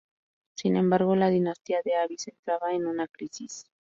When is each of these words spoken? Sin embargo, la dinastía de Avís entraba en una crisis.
Sin 0.55 0.77
embargo, 0.77 1.15
la 1.15 1.29
dinastía 1.29 1.81
de 1.85 1.93
Avís 1.93 2.27
entraba 2.27 2.73
en 2.73 2.87
una 2.87 3.07
crisis. 3.07 3.67